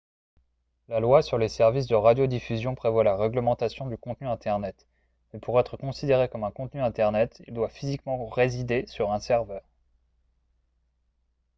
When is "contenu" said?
3.99-4.25, 6.49-6.81